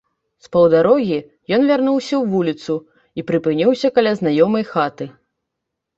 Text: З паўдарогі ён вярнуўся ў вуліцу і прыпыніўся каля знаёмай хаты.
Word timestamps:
З 0.43 0.47
паўдарогі 0.53 1.19
ён 1.57 1.61
вярнуўся 1.71 2.15
ў 2.19 2.23
вуліцу 2.31 2.79
і 3.19 3.27
прыпыніўся 3.31 3.87
каля 3.99 4.11
знаёмай 4.21 4.63
хаты. 4.75 5.05